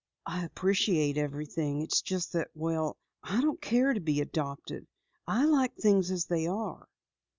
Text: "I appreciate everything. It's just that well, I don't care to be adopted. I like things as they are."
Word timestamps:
"I 0.25 0.43
appreciate 0.45 1.15
everything. 1.19 1.83
It's 1.83 2.01
just 2.01 2.33
that 2.33 2.49
well, 2.55 2.97
I 3.23 3.39
don't 3.39 3.61
care 3.61 3.93
to 3.93 3.99
be 3.99 4.19
adopted. 4.19 4.87
I 5.27 5.45
like 5.45 5.75
things 5.75 6.09
as 6.09 6.25
they 6.25 6.47
are." 6.47 6.87